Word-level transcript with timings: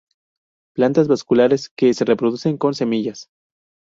Plantas 0.73 1.07
vasculares 1.07 1.69
que 1.69 1.93
se 1.93 2.05
reproducen 2.05 2.57
con 2.57 2.73
semillas. 2.73 3.29